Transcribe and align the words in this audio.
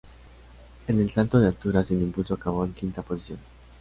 En 0.87 0.99
el 0.99 1.11
salto 1.11 1.39
de 1.39 1.45
altura 1.45 1.83
sin 1.83 2.01
impulso 2.01 2.33
acabó 2.33 2.65
en 2.65 2.73
quinta 2.73 3.03
posición. 3.03 3.37